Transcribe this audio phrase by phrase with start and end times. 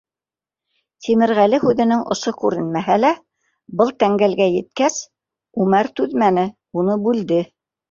[1.07, 3.13] Тимерғәле һүҙенең осо күренмәһә лә,
[3.83, 4.99] был тәңгәлгә еткәс,
[5.67, 6.49] Үмәр түҙмәне,
[6.83, 7.43] уны бүлде: